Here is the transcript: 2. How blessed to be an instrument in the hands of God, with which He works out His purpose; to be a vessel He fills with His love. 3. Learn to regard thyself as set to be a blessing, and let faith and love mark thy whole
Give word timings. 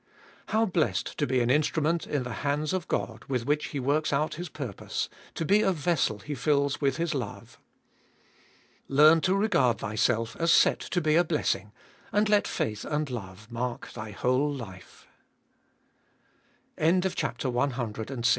2. 0.47 0.53
How 0.53 0.65
blessed 0.65 1.15
to 1.19 1.27
be 1.27 1.41
an 1.41 1.51
instrument 1.51 2.07
in 2.07 2.23
the 2.23 2.33
hands 2.41 2.73
of 2.73 2.87
God, 2.87 3.23
with 3.27 3.45
which 3.45 3.65
He 3.67 3.79
works 3.79 4.11
out 4.11 4.33
His 4.33 4.49
purpose; 4.49 5.09
to 5.35 5.45
be 5.45 5.61
a 5.61 5.71
vessel 5.71 6.17
He 6.17 6.33
fills 6.33 6.81
with 6.81 6.97
His 6.97 7.13
love. 7.13 7.59
3. 8.87 8.95
Learn 8.95 9.21
to 9.21 9.35
regard 9.35 9.77
thyself 9.77 10.35
as 10.39 10.51
set 10.51 10.79
to 10.79 11.01
be 11.01 11.15
a 11.17 11.23
blessing, 11.23 11.71
and 12.11 12.27
let 12.29 12.47
faith 12.47 12.83
and 12.83 13.11
love 13.11 13.51
mark 13.51 13.93
thy 13.93 14.09
whole 14.09 14.57